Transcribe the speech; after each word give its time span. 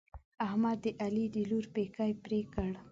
احمد 0.45 0.77
د 0.83 0.87
علي 1.03 1.25
د 1.35 1.37
لور 1.49 1.65
پېکی 1.73 2.11
پرې 2.23 2.39
کړ. 2.53 2.71